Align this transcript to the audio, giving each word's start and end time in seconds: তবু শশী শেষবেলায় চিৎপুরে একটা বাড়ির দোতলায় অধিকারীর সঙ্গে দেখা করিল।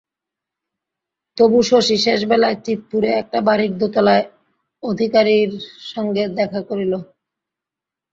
তবু 1.37 1.59
শশী 1.63 1.97
শেষবেলায় 2.05 2.57
চিৎপুরে 2.65 3.09
একটা 3.21 3.39
বাড়ির 3.47 3.73
দোতলায় 3.77 4.25
অধিকারীর 4.83 5.51
সঙ্গে 5.91 6.23
দেখা 6.37 6.61
করিল। 6.69 6.93